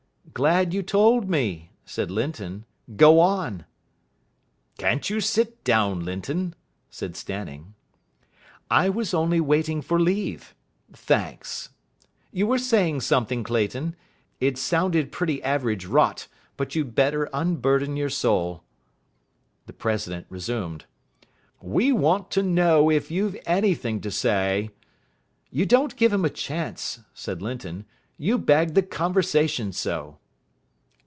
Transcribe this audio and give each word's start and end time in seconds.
"Glad 0.33 0.73
you 0.73 0.81
told 0.81 1.29
me," 1.29 1.73
said 1.83 2.09
Linton. 2.09 2.63
"Go 2.95 3.19
on." 3.19 3.65
"Can't 4.77 5.09
you 5.09 5.19
sit 5.19 5.61
down, 5.65 6.05
Linton!" 6.05 6.55
said 6.89 7.17
Stanning. 7.17 7.73
"I 8.69 8.87
was 8.87 9.13
only 9.13 9.41
waiting 9.41 9.81
for 9.81 9.99
leave. 9.99 10.55
Thanks. 10.93 11.71
You 12.31 12.47
were 12.47 12.57
saying 12.59 13.01
something, 13.01 13.43
Clayton. 13.43 13.93
It 14.39 14.57
sounded 14.57 15.11
pretty 15.11 15.43
average 15.43 15.85
rot, 15.85 16.29
but 16.55 16.75
you'd 16.75 16.95
better 16.95 17.27
unburden 17.33 17.97
your 17.97 18.09
soul." 18.09 18.63
The 19.65 19.73
president 19.73 20.27
resumed. 20.29 20.85
"We 21.61 21.91
want 21.91 22.31
to 22.31 22.41
know 22.43 22.89
if 22.89 23.11
you've 23.11 23.35
anything 23.45 23.99
to 23.99 24.09
say" 24.09 24.69
"You 25.51 25.65
don't 25.65 25.97
give 25.97 26.13
him 26.13 26.23
a 26.23 26.29
chance," 26.29 27.01
said 27.13 27.41
Linton. 27.41 27.85
"You 28.17 28.37
bag 28.37 28.75
the 28.75 28.81
conversation 28.83 29.73
so." 29.73 30.19